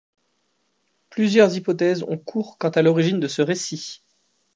Plusieurs 1.11 1.55
hypothèses 1.55 2.01
ont 2.01 2.17
cours 2.17 2.57
quant 2.57 2.69
à 2.71 2.81
l’origine 2.81 3.19
de 3.19 3.27
ce 3.27 3.43
récit. 3.43 4.01